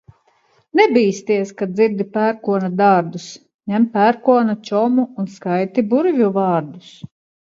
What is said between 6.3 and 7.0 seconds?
vārdus.